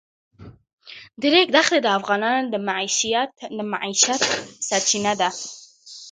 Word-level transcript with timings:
د 1.21 1.21
ریګ 1.33 1.47
دښتې 1.55 1.79
د 1.83 1.87
افغانانو 1.99 2.49
د 3.57 3.59
معیشت 3.73 4.19
سرچینه 4.67 5.13
ده. 5.21 5.29